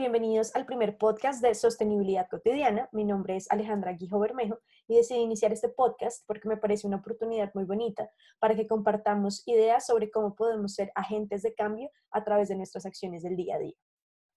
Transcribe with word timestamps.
bienvenidos 0.00 0.56
al 0.56 0.64
primer 0.64 0.96
podcast 0.96 1.42
de 1.42 1.54
Sostenibilidad 1.54 2.26
Cotidiana. 2.26 2.88
Mi 2.90 3.04
nombre 3.04 3.36
es 3.36 3.50
Alejandra 3.50 3.92
Guijo 3.92 4.18
Bermejo 4.18 4.58
y 4.88 4.96
decidí 4.96 5.20
iniciar 5.20 5.52
este 5.52 5.68
podcast 5.68 6.24
porque 6.26 6.48
me 6.48 6.56
parece 6.56 6.86
una 6.86 6.96
oportunidad 6.96 7.52
muy 7.52 7.64
bonita 7.64 8.10
para 8.38 8.56
que 8.56 8.66
compartamos 8.66 9.46
ideas 9.46 9.84
sobre 9.84 10.10
cómo 10.10 10.34
podemos 10.34 10.72
ser 10.72 10.90
agentes 10.94 11.42
de 11.42 11.54
cambio 11.54 11.90
a 12.12 12.24
través 12.24 12.48
de 12.48 12.56
nuestras 12.56 12.86
acciones 12.86 13.22
del 13.22 13.36
día 13.36 13.56
a 13.56 13.58
día. 13.58 13.74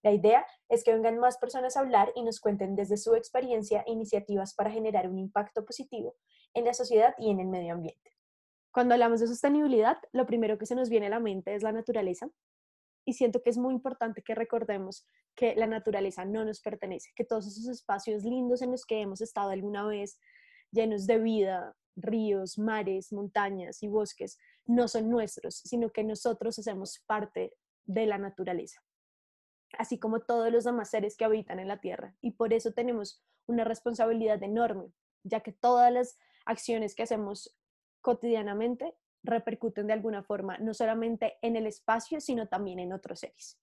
La 0.04 0.12
idea 0.12 0.46
es 0.68 0.84
que 0.84 0.92
vengan 0.92 1.18
más 1.18 1.38
personas 1.38 1.78
a 1.78 1.80
hablar 1.80 2.12
y 2.14 2.24
nos 2.24 2.42
cuenten 2.42 2.76
desde 2.76 2.98
su 2.98 3.16
experiencia 3.16 3.86
iniciativas 3.88 4.54
para 4.56 4.70
generar 4.70 5.08
un 5.08 5.18
impacto 5.18 5.64
positivo 5.64 6.18
en 6.54 6.66
la 6.66 6.74
sociedad 6.74 7.16
y 7.18 7.32
en 7.32 7.40
el 7.40 7.48
medio 7.48 7.76
ambiente. 7.76 8.12
Cuando 8.74 8.96
hablamos 8.96 9.22
de 9.22 9.28
sostenibilidad, 9.28 9.98
lo 10.12 10.26
primero 10.26 10.58
que 10.58 10.66
se 10.66 10.76
nos 10.76 10.90
viene 10.90 11.06
a 11.06 11.12
la 11.12 11.20
mente 11.22 11.56
es 11.56 11.64
la 11.64 11.72
naturaleza, 11.72 12.28
y 13.06 13.14
siento 13.14 13.42
que 13.42 13.50
es 13.50 13.58
muy 13.58 13.74
importante 13.74 14.22
que 14.22 14.36
recordemos 14.36 15.06
que 15.36 15.56
la 15.56 15.68
naturaleza 15.68 16.26
no 16.26 16.46
nos 16.46 16.62
pertenece, 16.62 17.12
que 17.16 17.26
todos 17.26 17.48
esos 17.48 17.68
espacios 17.68 18.24
lindos 18.24 18.62
en 18.62 18.72
los 18.72 18.86
que 18.86 19.02
hemos 19.02 19.22
estado 19.22 19.50
alguna 19.50 19.86
vez, 19.86 20.20
llenos 20.72 21.06
de 21.06 21.20
vida, 21.20 21.76
ríos, 21.96 22.58
mares, 22.58 23.12
montañas 23.12 23.84
y 23.84 23.88
bosques, 23.88 24.38
no 24.66 24.88
son 24.88 25.10
nuestros, 25.10 25.56
sino 25.56 25.92
que 25.92 26.04
nosotros 26.04 26.58
hacemos 26.60 27.04
parte 27.06 27.54
de 27.86 28.06
la 28.06 28.18
naturaleza, 28.18 28.82
así 29.78 30.00
como 30.00 30.22
todos 30.22 30.52
los 30.52 30.64
demás 30.64 30.90
seres 30.90 31.18
que 31.18 31.26
habitan 31.26 31.60
en 31.60 31.68
la 31.68 31.82
Tierra. 31.82 32.16
Y 32.22 32.32
por 32.32 32.54
eso 32.54 32.72
tenemos 32.72 33.22
una 33.46 33.64
responsabilidad 33.64 34.42
enorme, 34.42 34.94
ya 35.24 35.42
que 35.42 35.52
todas 35.52 35.92
las 35.92 36.18
acciones 36.46 36.96
que 36.96 37.04
hacemos 37.04 37.56
cotidianamente 38.02 38.96
repercuten 39.24 39.88
de 39.88 39.94
alguna 39.94 40.24
forma 40.24 40.58
no 40.58 40.74
solamente 40.74 41.38
en 41.42 41.56
el 41.56 41.66
espacio, 41.66 42.20
sino 42.20 42.48
también 42.48 42.80
en 42.80 42.94
otros 42.94 43.20
seres. 43.20 43.60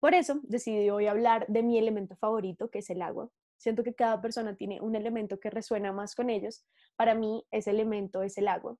Por 0.00 0.14
eso 0.14 0.40
decidí 0.44 0.88
hoy 0.88 1.06
hablar 1.06 1.46
de 1.48 1.62
mi 1.62 1.78
elemento 1.78 2.16
favorito, 2.16 2.70
que 2.70 2.78
es 2.78 2.88
el 2.90 3.02
agua. 3.02 3.30
Siento 3.58 3.84
que 3.84 3.94
cada 3.94 4.20
persona 4.22 4.56
tiene 4.56 4.80
un 4.80 4.96
elemento 4.96 5.38
que 5.38 5.50
resuena 5.50 5.92
más 5.92 6.14
con 6.14 6.30
ellos. 6.30 6.64
Para 6.96 7.14
mí 7.14 7.46
ese 7.50 7.70
elemento 7.70 8.22
es 8.22 8.38
el 8.38 8.48
agua. 8.48 8.76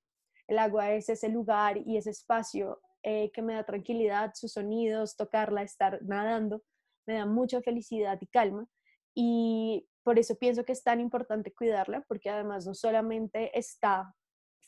El 0.49 0.59
agua 0.59 0.93
es 0.93 1.11
ese 1.11 1.29
lugar 1.29 1.77
y 1.77 1.99
ese 1.99 2.11
espacio 2.11 2.81
eh, 3.03 3.31
que 3.33 3.43
me 3.43 3.53
da 3.53 3.65
tranquilidad, 3.65 4.33
sus 4.35 4.53
sonidos, 4.53 5.17
tocarla, 5.17 5.63
estar 5.63 6.03
nadando, 6.03 6.63
me 7.07 7.15
da 7.15 7.27
mucha 7.27 7.61
felicidad 7.61 8.19
y 8.23 8.27
calma. 8.27 8.67
Y 9.15 9.87
por 10.03 10.19
eso 10.19 10.37
pienso 10.37 10.65
que 10.65 10.73
es 10.73 10.83
tan 10.83 11.01
importante 11.01 11.53
cuidarla, 11.53 12.01
porque 12.09 12.31
además 12.31 12.67
no 12.67 12.75
solamente 12.75 13.57
está 13.59 14.15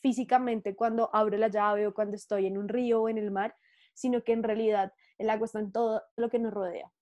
físicamente 0.02 0.74
cuando 0.76 1.08
abro 1.14 1.38
la 1.38 1.48
llave 1.48 1.86
o 1.86 1.94
cuando 1.94 2.16
estoy 2.16 2.46
en 2.46 2.58
un 2.58 2.68
río 2.68 3.02
o 3.02 3.08
en 3.08 3.18
el 3.18 3.30
mar, 3.30 3.54
sino 3.94 4.22
que 4.22 4.32
en 4.32 4.42
realidad 4.42 4.92
el 5.18 5.30
agua 5.30 5.46
está 5.46 5.60
en 5.60 5.72
todo 5.72 6.02
lo 6.16 6.28
que 6.28 6.38
nos 6.38 6.52
rodea. 6.52 6.92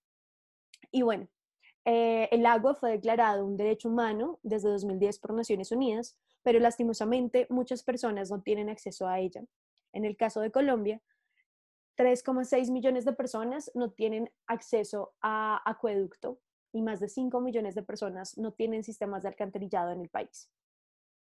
Y 0.93 1.03
bueno, 1.03 1.29
eh, 1.85 2.29
el 2.31 2.45
agua 2.47 2.75
fue 2.75 2.91
declarado 2.91 3.47
un 3.47 3.57
derecho 3.57 3.89
humano 3.89 4.39
desde 4.43 4.69
2010 4.69 5.19
por 5.19 5.33
Naciones 5.33 5.73
Unidas, 5.73 6.19
pero 6.43 6.59
lastimosamente 6.59 7.47
muchas 7.49 7.83
personas 7.83 8.31
no 8.31 8.43
tienen 8.43 8.69
acceso 8.69 9.09
a 9.09 9.19
ella. 9.19 9.43
En 9.93 10.05
el 10.05 10.17
caso 10.17 10.41
de 10.41 10.51
Colombia, 10.51 11.01
3,6 11.97 12.71
millones 12.71 13.05
de 13.05 13.13
personas 13.13 13.71
no 13.75 13.91
tienen 13.91 14.31
acceso 14.47 15.13
a 15.21 15.61
acueducto 15.69 16.39
y 16.73 16.83
más 16.83 17.01
de 17.01 17.09
5 17.09 17.41
millones 17.41 17.75
de 17.75 17.83
personas 17.83 18.39
no 18.39 18.53
tienen 18.53 18.85
sistemas 18.85 19.23
de 19.23 19.29
alcantarillado 19.29 19.91
en 19.93 20.01
el 20.01 20.09
país. 20.09 20.51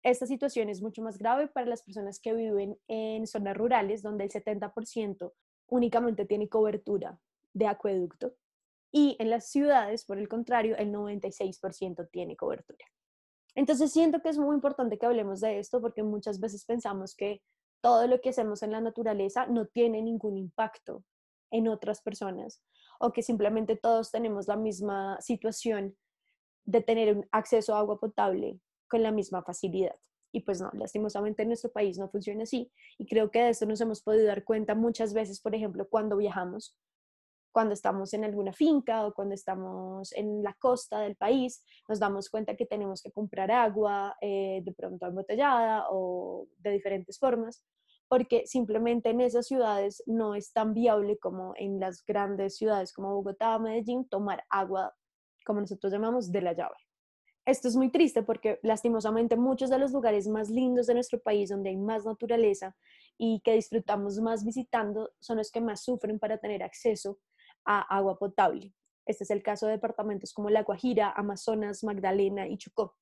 Esta 0.03 0.27
situación 0.27 0.69
es 0.69 0.81
mucho 0.81 1.01
más 1.01 1.17
grave 1.17 1.47
para 1.47 1.65
las 1.65 1.81
personas 1.81 2.19
que 2.19 2.33
viven 2.33 2.77
en 2.87 3.25
zonas 3.25 3.55
rurales, 3.55 4.01
donde 4.01 4.25
el 4.25 4.31
70% 4.31 5.31
únicamente 5.67 6.25
tiene 6.25 6.49
cobertura 6.49 7.17
de 7.53 7.67
acueducto 7.67 8.35
y 8.95 9.15
en 9.17 9.31
las 9.31 9.47
ciudades, 9.47 10.05
por 10.05 10.19
el 10.19 10.27
contrario, 10.27 10.77
el 10.77 10.91
96% 10.91 12.09
tiene 12.11 12.37
cobertura. 12.37 12.85
Entonces 13.55 13.91
siento 13.91 14.21
que 14.21 14.29
es 14.29 14.37
muy 14.37 14.55
importante 14.55 14.99
que 14.99 15.05
hablemos 15.05 15.41
de 15.41 15.57
esto 15.57 15.81
porque 15.81 16.03
muchas 16.03 16.39
veces 16.39 16.63
pensamos 16.63 17.15
que 17.15 17.41
todo 17.81 18.07
lo 18.07 18.21
que 18.21 18.29
hacemos 18.29 18.61
en 18.61 18.71
la 18.71 18.81
naturaleza 18.81 19.47
no 19.47 19.65
tiene 19.65 20.01
ningún 20.01 20.37
impacto 20.37 21.03
en 21.49 21.67
otras 21.67 22.01
personas 22.01 22.61
o 22.99 23.11
que 23.11 23.23
simplemente 23.23 23.75
todos 23.75 24.11
tenemos 24.11 24.47
la 24.47 24.57
misma 24.57 25.19
situación 25.21 25.95
de 26.65 26.81
tener 26.81 27.15
un 27.15 27.27
acceso 27.31 27.75
a 27.75 27.79
agua 27.79 27.99
potable 27.99 28.59
con 28.93 29.01
la 29.01 29.11
misma 29.11 29.41
facilidad. 29.41 29.95
Y 30.31 30.41
pues 30.41 30.61
no, 30.61 30.69
lastimosamente 30.73 31.41
en 31.41 31.47
nuestro 31.47 31.71
país 31.71 31.97
no 31.97 32.09
funciona 32.09 32.43
así. 32.43 32.71
Y 32.99 33.07
creo 33.07 33.31
que 33.31 33.41
de 33.41 33.49
eso 33.49 33.65
nos 33.65 33.81
hemos 33.81 34.03
podido 34.03 34.27
dar 34.27 34.43
cuenta 34.43 34.75
muchas 34.75 35.15
veces, 35.15 35.41
por 35.41 35.55
ejemplo, 35.55 35.87
cuando 35.89 36.15
viajamos, 36.15 36.77
cuando 37.51 37.73
estamos 37.73 38.13
en 38.13 38.23
alguna 38.23 38.53
finca 38.53 39.07
o 39.07 39.11
cuando 39.15 39.33
estamos 39.33 40.13
en 40.13 40.43
la 40.43 40.53
costa 40.59 40.99
del 40.99 41.15
país, 41.15 41.65
nos 41.89 41.97
damos 41.99 42.29
cuenta 42.29 42.55
que 42.55 42.67
tenemos 42.67 43.01
que 43.01 43.11
comprar 43.11 43.49
agua 43.49 44.15
eh, 44.21 44.61
de 44.63 44.73
pronto 44.73 45.07
embotellada 45.07 45.87
o 45.89 46.45
de 46.59 46.69
diferentes 46.69 47.17
formas, 47.17 47.65
porque 48.07 48.45
simplemente 48.45 49.09
en 49.09 49.21
esas 49.21 49.47
ciudades 49.47 50.03
no 50.05 50.35
es 50.35 50.53
tan 50.53 50.75
viable 50.75 51.17
como 51.17 51.53
en 51.55 51.79
las 51.79 52.05
grandes 52.05 52.57
ciudades 52.57 52.93
como 52.93 53.15
Bogotá 53.15 53.55
o 53.55 53.59
Medellín 53.59 54.07
tomar 54.07 54.43
agua, 54.51 54.93
como 55.47 55.61
nosotros 55.61 55.91
llamamos, 55.91 56.31
de 56.31 56.41
la 56.41 56.53
llave. 56.53 56.75
Esto 57.45 57.67
es 57.67 57.75
muy 57.75 57.89
triste 57.89 58.23
porque 58.23 58.59
lastimosamente 58.63 59.35
muchos 59.35 59.69
de 59.69 59.77
los 59.77 59.91
lugares 59.91 60.27
más 60.27 60.49
lindos 60.49 60.87
de 60.87 60.93
nuestro 60.93 61.21
país, 61.21 61.49
donde 61.49 61.71
hay 61.71 61.77
más 61.77 62.05
naturaleza 62.05 62.75
y 63.17 63.41
que 63.41 63.53
disfrutamos 63.53 64.17
más 64.19 64.45
visitando, 64.45 65.11
son 65.19 65.37
los 65.37 65.51
que 65.51 65.59
más 65.59 65.83
sufren 65.83 66.19
para 66.19 66.37
tener 66.37 66.63
acceso 66.63 67.19
a 67.65 67.81
agua 67.81 68.17
potable. 68.17 68.73
Este 69.05 69.25
es 69.25 69.31
el 69.31 69.43
caso 69.43 69.65
de 69.65 69.73
departamentos 69.73 70.33
como 70.33 70.49
La 70.49 70.63
Guajira, 70.63 71.11
Amazonas, 71.11 71.83
Magdalena 71.83 72.47
y 72.47 72.57
Chocó. 72.57 72.95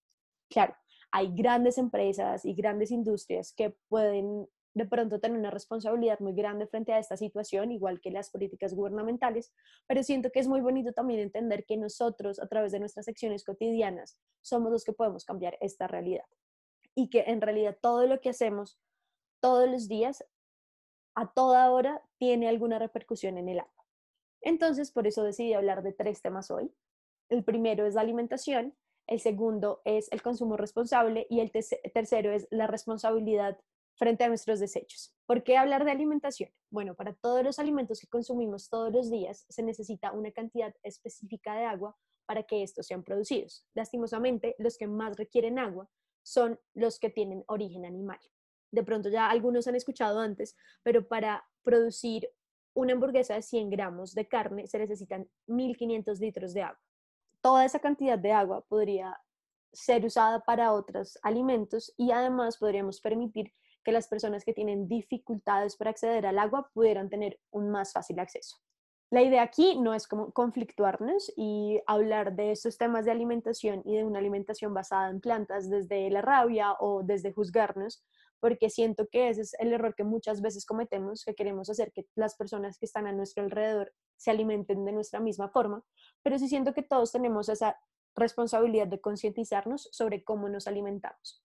Claro, 0.50 0.76
hay 1.12 1.34
grandes 1.36 1.78
empresas 1.78 2.44
y 2.44 2.56
grandes 2.56 2.90
industrias 2.90 3.54
que 3.56 3.78
pueden 3.90 4.48
de 4.74 4.86
pronto 4.86 5.20
tener 5.20 5.38
una 5.38 5.52
responsabilidad 5.52 6.20
muy 6.20 6.34
grande 6.34 6.68
frente 6.68 6.94
a 6.94 7.00
esta 7.00 7.18
situación, 7.18 7.72
igual 7.72 8.00
que 8.00 8.12
las 8.12 8.30
políticas 8.30 8.74
gubernamentales, 8.74 9.54
pero 9.88 10.04
siento 10.04 10.32
que 10.32 10.40
es 10.40 10.48
muy 10.48 10.62
bonito 10.62 10.94
también 10.94 11.20
entender 11.20 11.66
que 11.66 11.78
nosotros, 11.78 12.40
a 12.40 12.48
través 12.48 12.72
de 12.72 12.80
nuestras 12.80 13.08
acciones 13.08 13.44
cotidianas, 13.44 14.18
somos 14.42 14.72
los 14.72 14.84
que 14.84 14.94
podemos 14.94 15.26
cambiar 15.26 15.58
esta 15.60 15.88
realidad 15.88 16.26
y 16.96 17.10
que 17.10 17.22
en 17.28 17.42
realidad 17.42 17.78
todo 17.82 18.08
lo 18.08 18.20
que 18.22 18.30
hacemos 18.30 18.80
todos 19.42 19.70
los 19.70 19.88
días, 19.88 20.24
a 21.16 21.32
toda 21.34 21.70
hora, 21.72 22.02
tiene 22.18 22.48
alguna 22.48 22.80
repercusión 22.80 23.38
en 23.38 23.50
el 23.50 23.60
agua. 23.60 23.86
Entonces, 24.42 24.92
por 24.92 25.08
eso 25.08 25.24
decidí 25.24 25.54
hablar 25.54 25.84
de 25.84 25.94
tres 25.94 26.22
temas 26.22 26.50
hoy. 26.52 26.72
El 27.30 27.44
primero 27.44 27.86
es 27.86 27.96
la 27.96 28.02
alimentación, 28.02 28.76
el 29.08 29.20
segundo 29.20 29.82
es 29.84 30.12
el 30.12 30.22
consumo 30.22 30.58
responsable 30.58 31.28
y 31.30 31.42
el 31.42 31.52
tercero 31.52 32.32
es 32.32 32.48
la 32.50 32.68
responsabilidad 32.68 33.58
frente 34.02 34.24
a 34.24 34.30
nuestros 34.30 34.60
desechos. 34.60 35.16
¿Por 35.28 35.44
qué 35.44 35.58
hablar 35.58 35.86
de 35.86 35.92
alimentación? 35.92 36.50
Bueno, 36.72 36.96
para 36.96 37.14
todos 37.14 37.44
los 37.44 37.60
alimentos 37.60 38.00
que 38.02 38.08
consumimos 38.08 38.68
todos 38.68 38.92
los 38.92 39.12
días 39.12 39.46
se 39.48 39.62
necesita 39.62 40.12
una 40.12 40.32
cantidad 40.32 40.74
específica 40.82 41.54
de 41.54 41.66
agua 41.66 41.96
para 42.26 42.42
que 42.42 42.64
estos 42.64 42.88
sean 42.88 43.04
producidos. 43.04 43.64
Lastimosamente, 43.76 44.56
los 44.58 44.80
que 44.80 44.88
más 44.88 45.18
requieren 45.18 45.60
agua 45.60 45.88
son 46.24 46.60
los 46.74 46.98
que 46.98 47.12
tienen 47.12 47.44
origen 47.46 47.86
animal. 47.86 48.18
De 48.72 48.82
pronto 48.82 49.08
ya 49.10 49.30
algunos 49.30 49.68
han 49.68 49.76
escuchado 49.76 50.20
antes, 50.20 50.58
pero 50.82 51.08
para 51.08 51.48
producir 51.62 52.28
una 52.74 52.94
hamburguesa 52.94 53.36
de 53.36 53.44
100 53.44 53.70
gramos 53.70 54.16
de 54.16 54.28
carne 54.28 54.66
se 54.66 54.80
necesitan 54.80 55.30
1.500 55.46 56.20
litros 56.20 56.56
de 56.56 56.64
agua. 56.64 56.82
Toda 57.40 57.66
esa 57.66 57.78
cantidad 57.78 58.18
de 58.18 58.32
agua 58.32 58.66
podría 58.68 59.22
ser 59.72 60.04
usada 60.04 60.40
para 60.40 60.74
otros 60.74 61.20
alimentos 61.22 61.94
y 61.98 62.10
además 62.10 62.58
podríamos 62.58 63.00
permitir 63.00 63.54
que 63.84 63.92
las 63.92 64.08
personas 64.08 64.44
que 64.44 64.54
tienen 64.54 64.88
dificultades 64.88 65.76
para 65.76 65.92
acceder 65.92 66.26
al 66.26 66.40
agua 66.40 66.70
pudieran 66.74 67.10
tener 67.10 67.40
un 67.52 67.70
más 67.70 67.94
fácil 67.94 68.20
acceso. 68.20 68.58
La 69.14 69.22
idea 69.22 69.42
aquí 69.42 69.78
no 69.78 69.94
es 69.94 70.08
como 70.08 70.32
conflictuarnos 70.32 71.34
y 71.36 71.82
hablar 71.86 72.34
de 72.34 72.52
estos 72.52 72.78
temas 72.78 73.04
de 73.04 73.12
alimentación 73.12 73.82
y 73.84 73.98
de 73.98 74.06
una 74.06 74.20
alimentación 74.20 74.74
basada 74.74 75.10
en 75.10 75.20
plantas 75.20 75.70
desde 75.70 76.10
la 76.10 76.22
rabia 76.22 76.76
o 76.80 77.04
desde 77.04 77.34
juzgarnos, 77.34 78.06
porque 78.40 78.70
siento 78.70 79.08
que 79.12 79.28
ese 79.28 79.42
es 79.42 79.54
el 79.60 79.74
error 79.74 79.96
que 79.96 80.06
muchas 80.06 80.42
veces 80.42 80.66
cometemos, 80.66 81.26
que 81.26 81.36
queremos 81.36 81.70
hacer 81.70 81.92
que 81.92 82.06
las 82.16 82.36
personas 82.38 82.78
que 82.78 82.86
están 82.86 83.06
a 83.06 83.12
nuestro 83.12 83.44
alrededor 83.44 83.94
se 84.16 84.32
alimenten 84.32 84.86
de 84.86 84.94
nuestra 84.94 85.20
misma 85.20 85.50
forma, 85.50 85.84
pero 86.24 86.40
sí 86.40 86.48
siento 86.48 86.74
que 86.74 86.82
todos 86.82 87.12
tenemos 87.12 87.50
esa 87.50 87.78
responsabilidad 88.16 88.88
de 88.88 89.02
concientizarnos 89.02 89.90
sobre 89.92 90.24
cómo 90.24 90.48
nos 90.48 90.68
alimentamos 90.68 91.44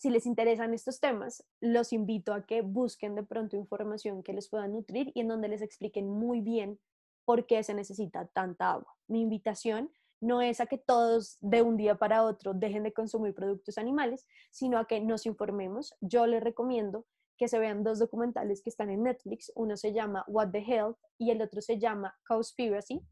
si 0.00 0.08
les 0.08 0.24
interesan 0.24 0.72
estos 0.72 0.98
temas, 0.98 1.44
los 1.60 1.92
invito 1.92 2.32
a 2.32 2.46
que 2.46 2.62
busquen 2.62 3.14
de 3.14 3.22
pronto 3.22 3.58
información 3.58 4.22
que 4.22 4.32
les 4.32 4.48
pueda 4.48 4.66
nutrir 4.66 5.12
y 5.14 5.20
en 5.20 5.28
donde 5.28 5.48
les 5.48 5.60
expliquen 5.60 6.08
muy 6.08 6.40
bien 6.40 6.80
por 7.26 7.46
qué 7.46 7.62
se 7.62 7.74
necesita 7.74 8.26
tanta 8.28 8.72
agua. 8.72 8.96
Mi 9.08 9.20
invitación 9.20 9.92
no 10.18 10.40
es 10.40 10.62
a 10.62 10.66
que 10.66 10.78
todos 10.78 11.36
de 11.42 11.60
un 11.60 11.76
día 11.76 11.96
para 11.96 12.24
otro 12.24 12.54
dejen 12.54 12.82
de 12.82 12.94
consumir 12.94 13.34
productos 13.34 13.76
animales, 13.76 14.26
sino 14.50 14.78
a 14.78 14.86
que 14.86 15.02
nos 15.02 15.26
informemos. 15.26 15.94
Yo 16.00 16.26
les 16.26 16.42
recomiendo 16.42 17.04
que 17.36 17.48
se 17.48 17.58
vean 17.58 17.84
dos 17.84 17.98
documentales 17.98 18.62
que 18.62 18.70
están 18.70 18.88
en 18.88 19.02
Netflix. 19.02 19.52
Uno 19.54 19.76
se 19.76 19.92
llama 19.92 20.24
What 20.28 20.52
the 20.52 20.60
Health 20.60 20.96
y 21.18 21.30
el 21.30 21.42
otro 21.42 21.60
se 21.60 21.78
llama 21.78 22.18
Cowspiracy. 22.26 23.02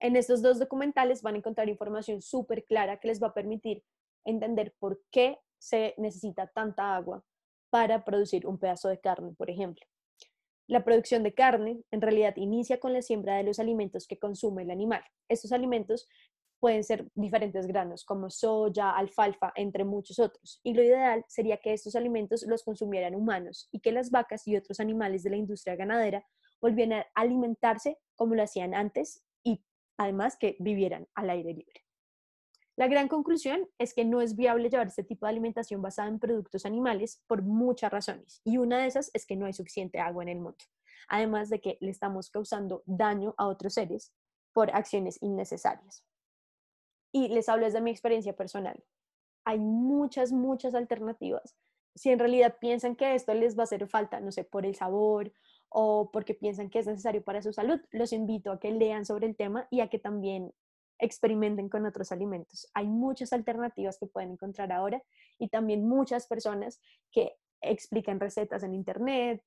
En 0.00 0.16
estos 0.16 0.42
dos 0.42 0.58
documentales 0.58 1.22
van 1.22 1.36
a 1.36 1.38
encontrar 1.38 1.68
información 1.68 2.20
súper 2.20 2.64
clara 2.64 2.98
que 2.98 3.06
les 3.06 3.22
va 3.22 3.28
a 3.28 3.34
permitir 3.34 3.84
entender 4.24 4.74
por 4.80 5.00
qué 5.12 5.38
se 5.64 5.94
necesita 5.96 6.46
tanta 6.46 6.94
agua 6.94 7.24
para 7.70 8.04
producir 8.04 8.46
un 8.46 8.58
pedazo 8.58 8.88
de 8.88 9.00
carne, 9.00 9.32
por 9.32 9.48
ejemplo. 9.48 9.84
La 10.66 10.84
producción 10.84 11.22
de 11.22 11.32
carne 11.32 11.82
en 11.90 12.02
realidad 12.02 12.34
inicia 12.36 12.78
con 12.78 12.92
la 12.92 13.00
siembra 13.00 13.36
de 13.36 13.44
los 13.44 13.58
alimentos 13.58 14.06
que 14.06 14.18
consume 14.18 14.64
el 14.64 14.70
animal. 14.70 15.02
Estos 15.26 15.52
alimentos 15.52 16.06
pueden 16.60 16.84
ser 16.84 17.08
diferentes 17.14 17.66
granos 17.66 18.04
como 18.04 18.28
soya, 18.28 18.90
alfalfa, 18.90 19.52
entre 19.56 19.84
muchos 19.84 20.18
otros. 20.18 20.60
Y 20.62 20.74
lo 20.74 20.82
ideal 20.82 21.24
sería 21.28 21.56
que 21.56 21.72
estos 21.72 21.96
alimentos 21.96 22.44
los 22.46 22.62
consumieran 22.62 23.14
humanos 23.14 23.68
y 23.72 23.80
que 23.80 23.92
las 23.92 24.10
vacas 24.10 24.46
y 24.46 24.56
otros 24.56 24.80
animales 24.80 25.22
de 25.22 25.30
la 25.30 25.36
industria 25.36 25.76
ganadera 25.76 26.26
volvieran 26.60 27.00
a 27.00 27.06
alimentarse 27.14 27.98
como 28.14 28.34
lo 28.34 28.42
hacían 28.42 28.74
antes 28.74 29.24
y 29.42 29.64
además 29.96 30.36
que 30.38 30.56
vivieran 30.60 31.08
al 31.14 31.30
aire 31.30 31.54
libre. 31.54 31.84
La 32.76 32.88
gran 32.88 33.06
conclusión 33.06 33.68
es 33.78 33.94
que 33.94 34.04
no 34.04 34.20
es 34.20 34.34
viable 34.34 34.68
llevar 34.68 34.88
este 34.88 35.04
tipo 35.04 35.26
de 35.26 35.30
alimentación 35.30 35.80
basada 35.80 36.08
en 36.08 36.18
productos 36.18 36.66
animales 36.66 37.22
por 37.28 37.42
muchas 37.42 37.92
razones 37.92 38.40
y 38.44 38.56
una 38.56 38.78
de 38.78 38.86
esas 38.86 39.12
es 39.14 39.26
que 39.26 39.36
no 39.36 39.46
hay 39.46 39.52
suficiente 39.52 40.00
agua 40.00 40.24
en 40.24 40.28
el 40.28 40.40
mundo, 40.40 40.58
además 41.08 41.50
de 41.50 41.60
que 41.60 41.78
le 41.80 41.90
estamos 41.90 42.30
causando 42.30 42.82
daño 42.86 43.34
a 43.38 43.46
otros 43.46 43.74
seres 43.74 44.12
por 44.52 44.74
acciones 44.74 45.22
innecesarias. 45.22 46.04
Y 47.12 47.28
les 47.28 47.48
hablo 47.48 47.66
desde 47.66 47.80
mi 47.80 47.92
experiencia 47.92 48.34
personal. 48.34 48.82
Hay 49.44 49.60
muchas, 49.60 50.32
muchas 50.32 50.74
alternativas. 50.74 51.56
Si 51.94 52.10
en 52.10 52.18
realidad 52.18 52.56
piensan 52.60 52.96
que 52.96 53.14
esto 53.14 53.34
les 53.34 53.56
va 53.56 53.62
a 53.62 53.64
hacer 53.64 53.86
falta, 53.86 54.18
no 54.18 54.32
sé, 54.32 54.42
por 54.42 54.66
el 54.66 54.74
sabor 54.74 55.32
o 55.68 56.10
porque 56.12 56.34
piensan 56.34 56.70
que 56.70 56.80
es 56.80 56.86
necesario 56.86 57.22
para 57.22 57.40
su 57.40 57.52
salud, 57.52 57.80
los 57.92 58.12
invito 58.12 58.50
a 58.50 58.58
que 58.58 58.72
lean 58.72 59.04
sobre 59.04 59.28
el 59.28 59.36
tema 59.36 59.68
y 59.70 59.80
a 59.80 59.88
que 59.88 60.00
también 60.00 60.52
experimenten 60.98 61.68
con 61.68 61.86
otros 61.86 62.12
alimentos. 62.12 62.68
Hay 62.74 62.86
muchas 62.86 63.32
alternativas 63.32 63.98
que 63.98 64.06
pueden 64.06 64.32
encontrar 64.32 64.72
ahora 64.72 65.02
y 65.38 65.48
también 65.48 65.86
muchas 65.86 66.26
personas 66.26 66.80
que 67.10 67.36
explican 67.60 68.20
recetas 68.20 68.62
en 68.62 68.74
internet, 68.74 69.42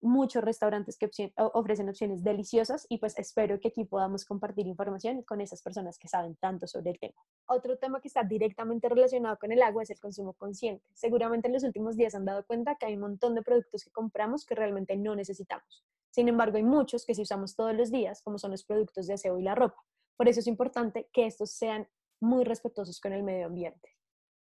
muchos 0.00 0.44
restaurantes 0.44 0.96
que 0.96 1.10
ofrecen 1.36 1.88
opciones 1.88 2.22
deliciosas 2.22 2.86
y 2.88 2.98
pues 2.98 3.18
espero 3.18 3.58
que 3.58 3.68
aquí 3.68 3.84
podamos 3.84 4.24
compartir 4.24 4.66
información 4.66 5.22
con 5.22 5.40
esas 5.40 5.62
personas 5.62 5.98
que 5.98 6.08
saben 6.08 6.36
tanto 6.36 6.66
sobre 6.66 6.90
el 6.90 6.98
tema. 6.98 7.20
Otro 7.46 7.76
tema 7.78 8.00
que 8.00 8.08
está 8.08 8.22
directamente 8.22 8.88
relacionado 8.88 9.36
con 9.38 9.50
el 9.52 9.62
agua 9.62 9.82
es 9.82 9.90
el 9.90 9.98
consumo 9.98 10.34
consciente. 10.34 10.84
Seguramente 10.94 11.48
en 11.48 11.54
los 11.54 11.64
últimos 11.64 11.96
días 11.96 12.14
han 12.14 12.24
dado 12.24 12.44
cuenta 12.46 12.76
que 12.76 12.86
hay 12.86 12.94
un 12.94 13.00
montón 13.00 13.34
de 13.34 13.42
productos 13.42 13.84
que 13.84 13.90
compramos 13.90 14.44
que 14.44 14.54
realmente 14.54 14.96
no 14.96 15.16
necesitamos. 15.16 15.84
Sin 16.10 16.28
embargo, 16.28 16.56
hay 16.56 16.64
muchos 16.64 17.04
que 17.04 17.14
si 17.14 17.22
usamos 17.22 17.54
todos 17.54 17.74
los 17.74 17.90
días, 17.90 18.22
como 18.22 18.38
son 18.38 18.52
los 18.52 18.64
productos 18.64 19.06
de 19.06 19.14
aseo 19.14 19.38
y 19.38 19.42
la 19.42 19.54
ropa. 19.54 19.84
Por 20.18 20.28
eso 20.28 20.40
es 20.40 20.48
importante 20.48 21.08
que 21.12 21.26
estos 21.26 21.52
sean 21.52 21.88
muy 22.20 22.44
respetuosos 22.44 23.00
con 23.00 23.12
el 23.12 23.22
medio 23.22 23.46
ambiente. 23.46 23.96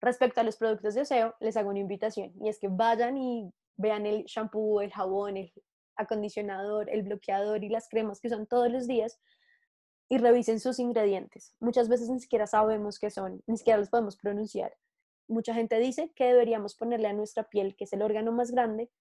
Respecto 0.01 0.41
a 0.41 0.45
los 0.45 0.57
productos 0.57 0.95
de 0.95 1.01
aseo, 1.01 1.35
les 1.41 1.57
hago 1.57 1.71
una 1.71 1.81
invitación 1.81 2.33
y 2.41 2.49
es 2.49 2.61
que 2.61 2.69
vayan 2.69 3.19
y 3.19 3.53
vean 3.77 4.07
el 4.07 4.25
shampoo, 4.27 4.81
el 4.81 4.93
jabón, 4.93 5.37
el 5.37 5.53
acondicionador, 5.97 6.89
el 6.89 7.03
bloqueador 7.03 7.65
y 7.65 7.69
las 7.69 7.89
cremas 7.89 8.21
que 8.21 8.29
son 8.29 8.47
todos 8.47 8.71
los 8.71 8.87
días 8.87 9.19
y 10.09 10.19
revisen 10.19 10.61
sus 10.61 10.79
ingredientes. 10.79 11.57
Muchas 11.59 11.89
veces 11.89 12.09
ni 12.11 12.21
siquiera 12.21 12.47
sabemos 12.47 13.01
qué 13.01 13.11
son, 13.11 13.43
ni 13.49 13.57
siquiera 13.57 13.81
los 13.81 13.91
podemos 13.91 14.17
pronunciar. 14.17 14.73
Mucha 15.27 15.53
gente 15.53 15.81
dice 15.81 16.13
que 16.15 16.27
deberíamos 16.27 16.77
ponerle 16.77 17.09
a 17.09 17.13
nuestra 17.13 17.49
piel, 17.49 17.75
que 17.75 17.85
es 17.85 17.93
el 17.93 18.03
órgano 18.03 18.31
más 18.31 18.53
grande, 18.53 18.93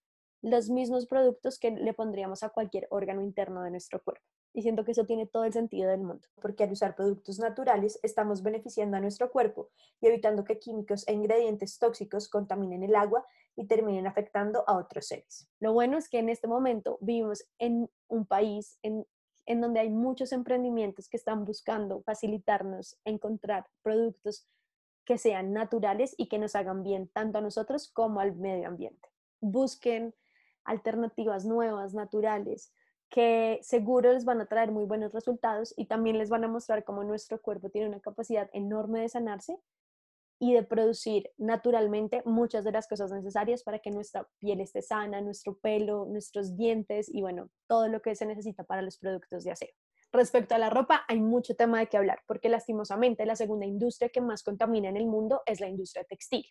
los 0.41 0.71
mismos 0.71 1.05
productos 1.05 1.59
que 1.59 1.69
le 1.69 1.93
pondríamos 1.93 2.41
a 2.41 2.49
cualquier 2.49 2.87
órgano 2.89 3.21
interno 3.21 3.61
de 3.61 3.69
nuestro 3.69 4.01
cuerpo. 4.01 4.25
Y 4.55 4.61
siento 4.61 4.85
que 4.85 4.91
eso 4.91 5.05
tiene 5.05 5.27
todo 5.27 5.43
el 5.43 5.51
sentido 5.51 5.89
del 5.89 5.99
mundo, 5.99 6.25
porque 6.41 6.63
al 6.63 6.71
usar 6.71 6.95
productos 6.95 7.39
naturales 7.39 7.99
estamos 8.03 8.41
beneficiando 8.41 8.95
a 8.95 9.01
nuestro 9.01 9.29
cuerpo 9.29 9.69
y 9.99 10.07
evitando 10.07 10.45
que 10.45 10.59
químicos 10.59 11.05
e 11.09 11.13
ingredientes 11.13 11.77
tóxicos 11.77 12.29
contaminen 12.29 12.81
el 12.81 12.95
agua 12.95 13.25
y 13.57 13.67
terminen 13.67 14.07
afectando 14.07 14.63
a 14.65 14.77
otros 14.77 15.07
seres. 15.07 15.49
Lo 15.59 15.73
bueno 15.73 15.97
es 15.97 16.07
que 16.07 16.19
en 16.19 16.29
este 16.29 16.47
momento 16.47 16.97
vivimos 17.01 17.45
en 17.59 17.89
un 18.07 18.25
país 18.25 18.79
en, 18.81 19.05
en 19.45 19.59
donde 19.59 19.81
hay 19.81 19.89
muchos 19.89 20.31
emprendimientos 20.31 21.09
que 21.09 21.17
están 21.17 21.43
buscando 21.43 22.01
facilitarnos 22.03 22.97
encontrar 23.03 23.65
productos 23.81 24.47
que 25.03 25.17
sean 25.17 25.51
naturales 25.51 26.15
y 26.17 26.29
que 26.29 26.39
nos 26.39 26.55
hagan 26.55 26.81
bien 26.81 27.09
tanto 27.09 27.39
a 27.39 27.41
nosotros 27.41 27.89
como 27.91 28.21
al 28.21 28.37
medio 28.37 28.69
ambiente. 28.69 29.09
Busquen 29.41 30.15
alternativas 30.63 31.43
nuevas, 31.43 31.93
naturales, 31.93 32.73
que 33.09 33.59
seguro 33.61 34.13
les 34.13 34.25
van 34.25 34.41
a 34.41 34.45
traer 34.45 34.71
muy 34.71 34.85
buenos 34.85 35.13
resultados 35.13 35.73
y 35.77 35.85
también 35.85 36.17
les 36.17 36.29
van 36.29 36.43
a 36.43 36.47
mostrar 36.47 36.83
cómo 36.83 37.03
nuestro 37.03 37.41
cuerpo 37.41 37.69
tiene 37.69 37.87
una 37.87 37.99
capacidad 37.99 38.49
enorme 38.53 39.01
de 39.01 39.09
sanarse 39.09 39.57
y 40.39 40.53
de 40.53 40.63
producir 40.63 41.31
naturalmente 41.37 42.21
muchas 42.25 42.63
de 42.63 42.71
las 42.71 42.87
cosas 42.87 43.11
necesarias 43.11 43.63
para 43.63 43.79
que 43.79 43.91
nuestra 43.91 44.27
piel 44.39 44.59
esté 44.59 44.81
sana, 44.81 45.21
nuestro 45.21 45.57
pelo, 45.57 46.05
nuestros 46.05 46.57
dientes 46.57 47.07
y 47.09 47.21
bueno, 47.21 47.49
todo 47.67 47.87
lo 47.87 48.01
que 48.01 48.15
se 48.15 48.25
necesita 48.25 48.63
para 48.63 48.81
los 48.81 48.97
productos 48.97 49.43
de 49.43 49.51
aseo. 49.51 49.73
Respecto 50.11 50.55
a 50.55 50.57
la 50.57 50.69
ropa, 50.69 51.03
hay 51.07 51.19
mucho 51.19 51.55
tema 51.55 51.79
de 51.79 51.87
qué 51.87 51.97
hablar, 51.97 52.19
porque 52.27 52.49
lastimosamente 52.49 53.25
la 53.25 53.35
segunda 53.35 53.65
industria 53.65 54.09
que 54.09 54.21
más 54.21 54.43
contamina 54.43 54.89
en 54.89 54.97
el 54.97 55.07
mundo 55.07 55.41
es 55.45 55.59
la 55.59 55.67
industria 55.67 56.03
textil 56.03 56.45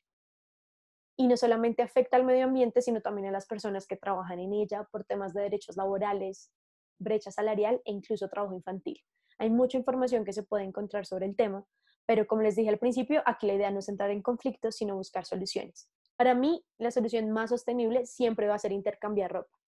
y 1.16 1.28
no 1.28 1.36
solamente 1.36 1.82
afecta 1.82 2.16
al 2.16 2.24
medio 2.24 2.44
ambiente, 2.44 2.82
sino 2.82 3.00
también 3.00 3.28
a 3.28 3.32
las 3.32 3.46
personas 3.46 3.86
que 3.86 3.96
trabajan 3.96 4.40
en 4.40 4.52
ella 4.52 4.88
por 4.90 5.04
temas 5.04 5.32
de 5.32 5.42
derechos 5.42 5.76
laborales, 5.76 6.50
brecha 6.98 7.30
salarial 7.30 7.80
e 7.84 7.92
incluso 7.92 8.28
trabajo 8.28 8.54
infantil. 8.54 9.00
Hay 9.38 9.50
mucha 9.50 9.78
información 9.78 10.24
que 10.24 10.32
se 10.32 10.42
puede 10.42 10.64
encontrar 10.64 11.06
sobre 11.06 11.26
el 11.26 11.36
tema, 11.36 11.64
pero 12.06 12.26
como 12.26 12.42
les 12.42 12.56
dije 12.56 12.68
al 12.68 12.78
principio, 12.78 13.22
aquí 13.26 13.46
la 13.46 13.54
idea 13.54 13.70
no 13.70 13.78
es 13.78 13.88
entrar 13.88 14.10
en 14.10 14.22
conflictos, 14.22 14.76
sino 14.76 14.96
buscar 14.96 15.24
soluciones. 15.24 15.88
Para 16.16 16.34
mí, 16.34 16.64
la 16.78 16.90
solución 16.90 17.30
más 17.30 17.50
sostenible 17.50 18.06
siempre 18.06 18.46
va 18.46 18.54
a 18.54 18.58
ser 18.58 18.72
intercambiar 18.72 19.32
ropa. 19.32 19.58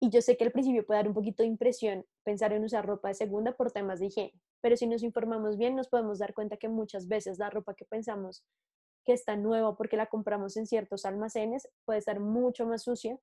Y 0.00 0.10
yo 0.10 0.22
sé 0.22 0.36
que 0.36 0.44
al 0.44 0.52
principio 0.52 0.86
puede 0.86 0.98
dar 1.00 1.08
un 1.08 1.14
poquito 1.14 1.42
de 1.42 1.48
impresión 1.48 2.06
pensar 2.22 2.52
en 2.52 2.64
usar 2.64 2.86
ropa 2.86 3.08
de 3.08 3.14
segunda 3.14 3.56
por 3.56 3.72
temas 3.72 3.98
de 3.98 4.06
higiene, 4.06 4.40
pero 4.60 4.76
si 4.76 4.86
nos 4.86 5.02
informamos 5.02 5.56
bien 5.56 5.74
nos 5.74 5.88
podemos 5.88 6.18
dar 6.20 6.34
cuenta 6.34 6.56
que 6.56 6.68
muchas 6.68 7.08
veces 7.08 7.38
la 7.38 7.50
ropa 7.50 7.74
que 7.74 7.84
pensamos 7.84 8.44
que 9.08 9.14
está 9.14 9.36
nueva 9.36 9.74
porque 9.74 9.96
la 9.96 10.04
compramos 10.04 10.58
en 10.58 10.66
ciertos 10.66 11.06
almacenes 11.06 11.66
puede 11.86 11.98
estar 11.98 12.20
mucho 12.20 12.66
más 12.66 12.82
sucia 12.82 13.18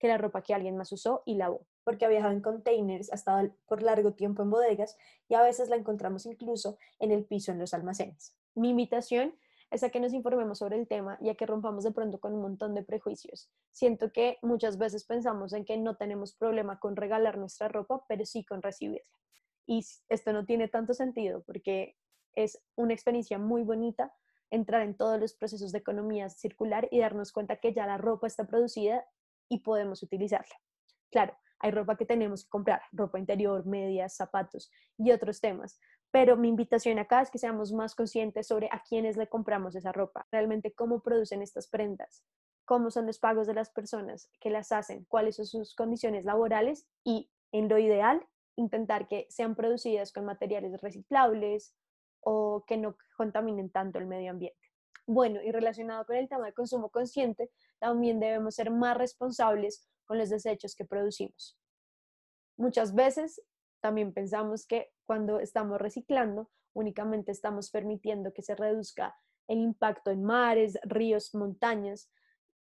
que 0.00 0.08
la 0.08 0.18
ropa 0.18 0.42
que 0.42 0.52
alguien 0.52 0.76
más 0.76 0.90
usó 0.90 1.22
y 1.26 1.36
lavó, 1.36 1.64
porque 1.84 2.04
ha 2.04 2.08
viajado 2.08 2.32
en 2.32 2.40
containers, 2.40 3.12
ha 3.12 3.14
estado 3.14 3.48
por 3.68 3.80
largo 3.80 4.14
tiempo 4.14 4.42
en 4.42 4.50
bodegas 4.50 4.96
y 5.28 5.36
a 5.36 5.42
veces 5.42 5.68
la 5.68 5.76
encontramos 5.76 6.26
incluso 6.26 6.76
en 6.98 7.12
el 7.12 7.24
piso 7.24 7.52
en 7.52 7.60
los 7.60 7.72
almacenes. 7.72 8.34
Mi 8.56 8.70
invitación 8.70 9.32
es 9.70 9.84
a 9.84 9.90
que 9.90 10.00
nos 10.00 10.12
informemos 10.12 10.58
sobre 10.58 10.76
el 10.76 10.88
tema 10.88 11.18
y 11.20 11.28
a 11.28 11.36
que 11.36 11.46
rompamos 11.46 11.84
de 11.84 11.92
pronto 11.92 12.18
con 12.18 12.34
un 12.34 12.42
montón 12.42 12.74
de 12.74 12.82
prejuicios. 12.82 13.48
Siento 13.70 14.10
que 14.10 14.38
muchas 14.42 14.76
veces 14.76 15.04
pensamos 15.04 15.52
en 15.52 15.64
que 15.64 15.76
no 15.76 15.94
tenemos 15.94 16.32
problema 16.32 16.80
con 16.80 16.96
regalar 16.96 17.38
nuestra 17.38 17.68
ropa, 17.68 18.04
pero 18.08 18.26
sí 18.26 18.44
con 18.44 18.60
recibirla. 18.60 19.06
Y 19.66 19.86
esto 20.08 20.32
no 20.32 20.44
tiene 20.44 20.66
tanto 20.66 20.94
sentido 20.94 21.44
porque 21.46 21.96
es 22.34 22.60
una 22.74 22.92
experiencia 22.92 23.38
muy 23.38 23.62
bonita 23.62 24.12
entrar 24.50 24.82
en 24.82 24.96
todos 24.96 25.20
los 25.20 25.34
procesos 25.34 25.72
de 25.72 25.78
economía 25.78 26.28
circular 26.30 26.88
y 26.90 27.00
darnos 27.00 27.32
cuenta 27.32 27.56
que 27.56 27.72
ya 27.72 27.86
la 27.86 27.98
ropa 27.98 28.26
está 28.26 28.44
producida 28.44 29.04
y 29.48 29.60
podemos 29.60 30.02
utilizarla. 30.02 30.54
Claro, 31.10 31.36
hay 31.60 31.70
ropa 31.70 31.96
que 31.96 32.06
tenemos 32.06 32.44
que 32.44 32.50
comprar, 32.50 32.82
ropa 32.92 33.18
interior, 33.18 33.66
medias, 33.66 34.14
zapatos 34.14 34.70
y 34.96 35.10
otros 35.10 35.40
temas. 35.40 35.80
Pero 36.10 36.36
mi 36.36 36.48
invitación 36.48 36.98
acá 36.98 37.20
es 37.20 37.30
que 37.30 37.38
seamos 37.38 37.72
más 37.72 37.94
conscientes 37.94 38.46
sobre 38.46 38.68
a 38.72 38.82
quiénes 38.82 39.16
le 39.16 39.28
compramos 39.28 39.74
esa 39.74 39.92
ropa, 39.92 40.26
realmente 40.30 40.72
cómo 40.72 41.00
producen 41.02 41.42
estas 41.42 41.68
prendas, 41.68 42.24
cómo 42.64 42.90
son 42.90 43.06
los 43.06 43.18
pagos 43.18 43.46
de 43.46 43.54
las 43.54 43.70
personas 43.70 44.30
que 44.40 44.50
las 44.50 44.72
hacen, 44.72 45.04
cuáles 45.08 45.36
son 45.36 45.46
sus 45.46 45.74
condiciones 45.74 46.24
laborales 46.24 46.86
y, 47.04 47.30
en 47.52 47.68
lo 47.68 47.78
ideal, 47.78 48.26
intentar 48.56 49.06
que 49.08 49.26
sean 49.28 49.54
producidas 49.54 50.12
con 50.12 50.24
materiales 50.24 50.80
reciclables 50.80 51.74
o 52.20 52.64
que 52.66 52.76
no 52.76 52.96
contaminen 53.16 53.70
tanto 53.70 53.98
el 53.98 54.06
medio 54.06 54.30
ambiente. 54.30 54.58
Bueno, 55.06 55.40
y 55.42 55.50
relacionado 55.52 56.04
con 56.04 56.16
el 56.16 56.28
tema 56.28 56.46
de 56.46 56.52
consumo 56.52 56.90
consciente, 56.90 57.50
también 57.78 58.20
debemos 58.20 58.54
ser 58.54 58.70
más 58.70 58.96
responsables 58.96 59.88
con 60.04 60.18
los 60.18 60.28
desechos 60.28 60.74
que 60.74 60.84
producimos. 60.84 61.58
Muchas 62.56 62.94
veces 62.94 63.40
también 63.80 64.12
pensamos 64.12 64.66
que 64.66 64.90
cuando 65.06 65.40
estamos 65.40 65.80
reciclando, 65.80 66.50
únicamente 66.74 67.32
estamos 67.32 67.70
permitiendo 67.70 68.32
que 68.32 68.42
se 68.42 68.54
reduzca 68.54 69.16
el 69.46 69.58
impacto 69.60 70.10
en 70.10 70.24
mares, 70.24 70.78
ríos, 70.82 71.34
montañas 71.34 72.10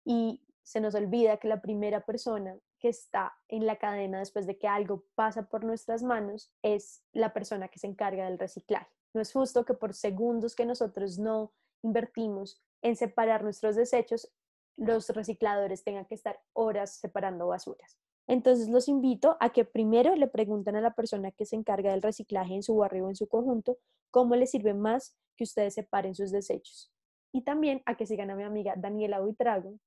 y 0.04 0.42
se 0.62 0.80
nos 0.80 0.94
olvida 0.94 1.38
que 1.38 1.48
la 1.48 1.60
primera 1.60 2.04
persona 2.04 2.56
que 2.78 2.88
está 2.88 3.34
en 3.48 3.66
la 3.66 3.76
cadena 3.76 4.20
después 4.20 4.46
de 4.46 4.56
que 4.58 4.68
algo 4.68 5.04
pasa 5.14 5.48
por 5.48 5.64
nuestras 5.64 6.02
manos 6.02 6.52
es 6.62 7.02
la 7.12 7.32
persona 7.32 7.68
que 7.68 7.78
se 7.78 7.86
encarga 7.86 8.24
del 8.24 8.38
reciclaje. 8.38 8.90
No 9.14 9.20
es 9.20 9.32
justo 9.32 9.64
que 9.64 9.74
por 9.74 9.94
segundos 9.94 10.54
que 10.54 10.66
nosotros 10.66 11.18
no 11.18 11.52
invertimos 11.82 12.62
en 12.82 12.96
separar 12.96 13.42
nuestros 13.42 13.76
desechos, 13.76 14.32
los 14.76 15.08
recicladores 15.10 15.84
tengan 15.84 16.06
que 16.06 16.14
estar 16.14 16.40
horas 16.52 16.96
separando 16.96 17.48
basuras. 17.48 17.98
Entonces 18.26 18.68
los 18.68 18.88
invito 18.88 19.36
a 19.40 19.50
que 19.50 19.64
primero 19.64 20.14
le 20.14 20.28
pregunten 20.28 20.76
a 20.76 20.80
la 20.80 20.94
persona 20.94 21.32
que 21.32 21.44
se 21.44 21.56
encarga 21.56 21.90
del 21.90 22.02
reciclaje 22.02 22.54
en 22.54 22.62
su 22.62 22.76
barrio 22.76 23.06
o 23.06 23.08
en 23.08 23.16
su 23.16 23.26
conjunto 23.26 23.78
cómo 24.10 24.36
le 24.36 24.46
sirve 24.46 24.72
más 24.72 25.16
que 25.36 25.44
ustedes 25.44 25.74
separen 25.74 26.14
sus 26.14 26.30
desechos. 26.30 26.92
Y 27.32 27.42
también 27.42 27.82
a 27.86 27.96
que 27.96 28.06
sigan 28.06 28.30
a 28.30 28.36
mi 28.36 28.44
amiga 28.44 28.74
Daniela 28.76 29.20
Buitrago 29.20 29.78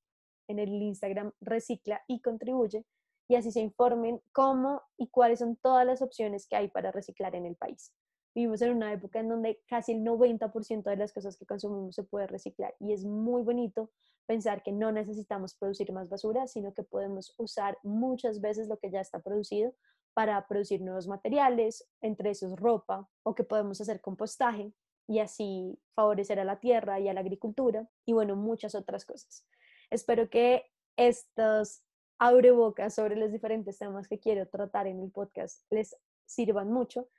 en 0.48 0.60
el 0.60 0.70
Instagram 0.70 1.32
Recicla 1.40 2.02
y 2.08 2.22
Contribuye 2.22 2.86
y 3.30 3.36
así 3.36 3.52
se 3.52 3.62
informen 3.62 4.22
cómo 4.34 4.82
y 4.98 5.08
cuáles 5.08 5.40
son 5.40 5.56
todas 5.56 5.86
las 5.86 6.02
opciones 6.02 6.48
que 6.48 6.56
hay 6.56 6.68
para 6.68 6.92
reciclar 6.92 7.36
en 7.36 7.46
el 7.46 7.56
país. 7.56 7.94
Vivimos 8.36 8.62
en 8.62 8.76
una 8.76 8.92
época 8.92 9.20
en 9.20 9.30
donde 9.30 9.62
casi 9.68 9.92
el 9.92 10.04
90% 10.04 10.84
de 10.84 10.96
las 10.96 11.14
cosas 11.14 11.38
que 11.38 11.46
consumimos 11.46 11.96
se 11.96 12.04
puede 12.04 12.28
reciclar 12.28 12.76
y 12.80 12.94
es 12.94 13.06
muy 13.06 13.44
bonito 13.44 13.92
pensar 14.26 14.64
que 14.64 14.72
no 14.72 14.92
necesitamos 14.92 15.54
producir 15.54 15.92
más 15.92 16.10
basura, 16.10 16.48
sino 16.48 16.74
que 16.74 16.84
podemos 16.84 17.34
usar 17.38 17.78
muchas 17.84 18.42
veces 18.42 18.68
lo 18.68 18.78
que 18.78 18.90
ya 18.90 19.02
está 19.02 19.20
producido 19.20 19.76
para 20.14 20.48
producir 20.48 20.82
nuevos 20.82 21.08
materiales, 21.08 21.88
entre 22.02 22.32
esos 22.32 22.56
ropa, 22.60 23.10
o 23.24 23.36
que 23.36 23.44
podemos 23.44 23.82
hacer 23.82 24.00
compostaje 24.02 24.74
y 25.08 25.20
así 25.20 25.80
favorecer 25.96 26.40
a 26.40 26.46
la 26.46 26.60
tierra 26.60 27.00
y 27.00 27.10
a 27.10 27.14
la 27.14 27.20
agricultura 27.20 27.88
y 28.06 28.14
bueno, 28.14 28.36
muchas 28.36 28.76
otras 28.76 29.06
cosas. 29.06 29.46
Espero 29.90 30.30
que 30.30 30.66
estos 30.96 31.84
abrebocas 32.20 32.96
sobre 32.96 33.16
los 33.16 33.32
diferentes 33.32 33.78
temas 33.78 34.08
que 34.08 34.20
quiero 34.20 34.48
tratar 34.48 34.88
en 34.88 35.00
el 35.00 35.12
podcast 35.12 35.66
les 35.72 35.96
sirvan 36.26 36.72
mucho, 36.72 37.10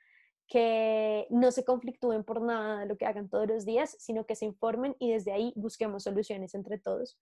que 0.47 1.27
no 1.29 1.51
se 1.51 1.65
conflictúen 1.65 2.23
por 2.23 2.41
nada 2.41 2.85
lo 2.85 2.97
que 2.97 3.05
hagan 3.05 3.29
todos 3.29 3.47
los 3.47 3.65
días, 3.65 3.95
sino 3.99 4.25
que 4.25 4.35
se 4.35 4.45
informen 4.45 4.95
y 4.99 5.11
desde 5.11 5.31
ahí 5.31 5.53
busquemos 5.55 6.03
soluciones 6.03 6.53
entre 6.53 6.77
todos. 6.77 7.17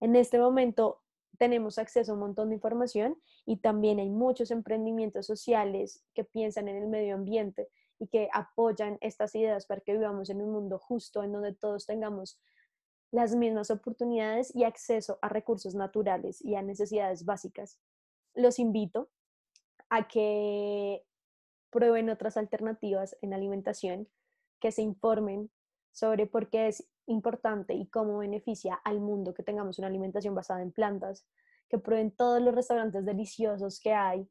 En 0.00 0.16
este 0.16 0.38
momento 0.38 1.00
tenemos 1.38 1.78
acceso 1.78 2.12
a 2.12 2.14
un 2.14 2.20
montón 2.20 2.50
de 2.50 2.56
información 2.56 3.20
y 3.44 3.56
también 3.56 3.98
hay 3.98 4.10
muchos 4.10 4.50
emprendimientos 4.50 5.26
sociales 5.26 6.04
que 6.14 6.24
piensan 6.24 6.68
en 6.68 6.76
el 6.76 6.88
medio 6.88 7.14
ambiente 7.14 7.68
y 7.98 8.06
que 8.08 8.28
apoyan 8.32 8.98
estas 9.00 9.34
ideas 9.34 9.66
para 9.66 9.80
que 9.80 9.92
vivamos 9.92 10.30
en 10.30 10.42
un 10.42 10.52
mundo 10.52 10.78
justo 10.78 11.22
en 11.22 11.32
donde 11.32 11.54
todos 11.54 11.86
tengamos 11.86 12.38
las 13.10 13.34
mismas 13.34 13.70
oportunidades 13.70 14.54
y 14.54 14.64
acceso 14.64 15.18
a 15.20 15.28
recursos 15.28 15.74
naturales 15.74 16.42
y 16.42 16.54
a 16.54 16.62
necesidades 16.62 17.24
básicas. 17.24 17.78
Los 18.34 18.58
invito 18.58 19.10
a 19.90 20.08
que 20.08 21.04
prueben 21.72 22.10
otras 22.10 22.36
alternativas 22.36 23.16
en 23.22 23.32
alimentación, 23.32 24.06
que 24.60 24.70
se 24.70 24.82
informen 24.82 25.50
sobre 25.90 26.26
por 26.26 26.48
qué 26.50 26.68
es 26.68 26.86
importante 27.06 27.74
y 27.74 27.88
cómo 27.88 28.18
beneficia 28.18 28.74
al 28.84 29.00
mundo 29.00 29.34
que 29.34 29.42
tengamos 29.42 29.78
una 29.78 29.88
alimentación 29.88 30.34
basada 30.34 30.62
en 30.62 30.70
plantas, 30.70 31.26
que 31.68 31.78
prueben 31.78 32.12
todos 32.12 32.40
los 32.40 32.54
restaurantes 32.54 33.04
deliciosos 33.04 33.80
que 33.80 33.94
hay, 33.94 34.28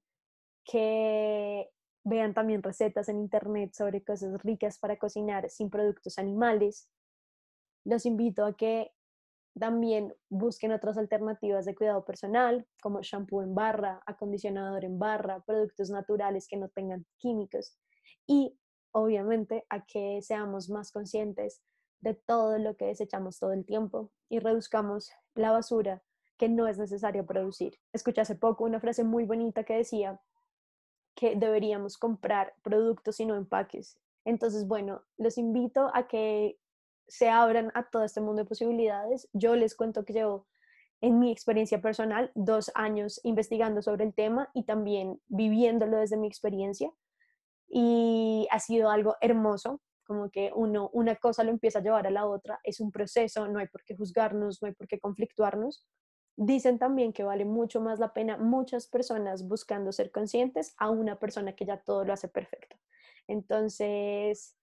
que 0.64 1.70
vean 2.04 2.34
también 2.34 2.64
recetas 2.64 3.10
en 3.10 3.20
internet 3.20 3.74
sobre 3.74 4.04
cosas 4.04 4.42
ricas 4.44 4.78
para 4.78 4.98
cocinar 4.98 5.50
sin 5.50 5.70
productos 5.70 6.20
animales, 6.20 6.90
los 7.84 8.06
invito 8.06 8.46
a 8.46 8.56
que 8.56 8.92
también 9.60 10.14
busquen 10.30 10.72
otras 10.72 10.98
alternativas 10.98 11.66
de 11.66 11.76
cuidado 11.76 12.06
personal, 12.06 12.66
como 12.82 13.02
shampoo 13.02 13.42
en 13.42 13.54
barra, 13.54 14.02
acondicionador 14.06 14.86
en 14.86 14.98
barra, 14.98 15.42
productos 15.42 15.90
naturales 15.90 16.48
que 16.48 16.58
no 16.58 16.70
tengan 16.70 17.06
químicos 17.18 17.78
y 18.28 18.58
obviamente 18.92 19.66
a 19.70 19.86
que 19.86 20.22
seamos 20.22 20.70
más 20.70 20.92
conscientes 20.92 21.62
de 22.02 22.14
todo 22.14 22.58
lo 22.58 22.76
que 22.76 22.86
desechamos 22.86 23.40
todo 23.40 23.54
el 23.54 23.66
tiempo 23.66 24.12
y 24.30 24.40
reduzcamos 24.40 25.12
la 25.36 25.52
basura 25.52 26.02
que 26.38 26.50
no 26.50 26.68
es 26.68 26.78
necesario 26.78 27.26
producir. 27.26 27.78
Escuché 27.94 28.22
hace 28.22 28.36
poco 28.36 28.64
una 28.64 28.80
frase 28.80 29.04
muy 29.04 29.26
bonita 29.26 29.64
que 29.64 29.76
decía 29.76 30.20
que 31.16 31.36
deberíamos 31.36 31.98
comprar 31.98 32.56
productos 32.64 33.20
y 33.20 33.26
no 33.26 33.36
empaques. 33.36 34.00
Entonces, 34.26 34.68
bueno, 34.68 35.04
los 35.18 35.38
invito 35.38 35.92
a 35.94 36.08
que 36.08 36.58
se 37.12 37.28
abran 37.28 37.72
a 37.74 37.90
todo 37.90 38.06
este 38.06 38.22
mundo 38.22 38.44
de 38.44 38.48
posibilidades. 38.48 39.28
Yo 39.34 39.58
les 39.58 39.76
cuento 39.76 40.06
que 40.06 40.14
llevo 40.14 40.48
en 41.02 41.20
mi 41.20 41.30
experiencia 41.30 41.82
personal 41.82 42.32
dos 42.36 42.72
años 42.74 43.20
investigando 43.24 43.82
sobre 43.82 44.06
el 44.06 44.14
tema 44.14 44.50
y 44.54 44.64
también 44.64 45.20
viviéndolo 45.28 45.98
desde 45.98 46.16
mi 46.16 46.28
experiencia. 46.28 46.90
Y 47.68 48.48
ha 48.50 48.60
sido 48.60 48.90
algo 48.90 49.18
hermoso, 49.20 49.82
como 50.06 50.30
que 50.30 50.52
uno, 50.56 50.90
una 50.94 51.18
cosa 51.18 51.44
lo 51.44 51.52
empieza 51.52 51.80
a 51.80 51.82
llevar 51.82 52.08
a 52.08 52.12
la 52.12 52.26
otra, 52.26 52.62
es 52.64 52.80
un 52.80 52.94
proceso, 52.94 53.46
no 53.50 53.60
hay 53.60 53.68
por 53.68 53.84
qué 53.84 53.94
juzgarnos, 53.94 54.62
no 54.62 54.70
hay 54.70 54.74
por 54.74 54.88
qué 54.88 54.98
conflictuarnos. 54.98 55.86
Dicen 56.38 56.80
también 56.80 57.12
que 57.12 57.26
vale 57.26 57.44
mucho 57.44 57.82
más 57.82 58.00
la 58.00 58.14
pena 58.14 58.38
muchas 58.38 58.88
personas 58.88 59.46
buscando 59.50 59.92
ser 59.92 60.12
conscientes 60.12 60.76
a 60.78 60.90
una 60.90 61.20
persona 61.20 61.58
que 61.58 61.66
ya 61.66 61.82
todo 61.82 62.06
lo 62.06 62.14
hace 62.14 62.30
perfecto. 62.30 62.78
Entonces, 63.28 64.56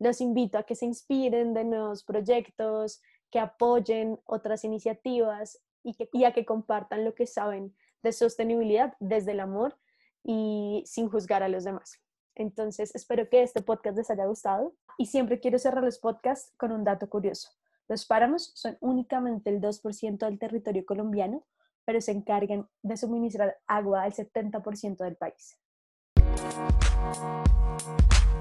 los 0.00 0.20
invito 0.20 0.58
a 0.58 0.64
que 0.64 0.74
se 0.74 0.86
inspiren 0.86 1.54
de 1.54 1.62
nuevos 1.62 2.02
proyectos, 2.02 3.00
que 3.30 3.38
apoyen 3.38 4.18
otras 4.24 4.64
iniciativas 4.64 5.60
y, 5.84 5.94
que, 5.94 6.26
a 6.26 6.32
que 6.32 6.44
compartan 6.44 7.04
lo 7.04 7.14
que 7.14 7.26
saben 7.26 7.76
de 8.02 8.12
sostenibilidad 8.12 8.94
desde 8.98 9.32
el 9.32 9.40
amor 9.40 9.78
y 10.24 10.82
sin 10.86 11.08
juzgar 11.08 11.42
a 11.42 11.48
los 11.48 11.64
demás. 11.64 12.00
Entonces, 12.34 12.94
espero 12.94 13.28
que 13.28 13.42
este 13.42 13.60
podcast 13.60 13.98
les 13.98 14.10
haya 14.10 14.24
gustado 14.24 14.74
y 14.96 15.06
siempre 15.06 15.38
quiero 15.38 15.58
cerrar 15.58 15.84
los 15.84 15.98
podcasts 15.98 16.54
con 16.56 16.72
un 16.72 16.82
dato 16.82 17.08
curioso. 17.10 17.50
Los 17.86 18.06
páramos 18.06 18.52
son 18.54 18.78
únicamente 18.80 19.50
el 19.50 19.60
2% 19.60 20.18
del 20.18 20.38
territorio 20.38 20.86
colombiano, 20.86 21.44
pero 21.84 22.00
se 22.00 22.12
encargan 22.12 22.66
de 22.82 22.96
suministrar 22.96 23.58
agua 23.66 24.04
al 24.04 24.14
70% 24.14 24.96
del 24.98 25.16
país. 25.16 25.58